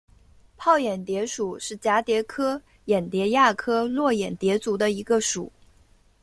[0.57, 5.51] 泡眼蝶属是蛱蝶科眼蝶亚科络眼蝶族中的一个属。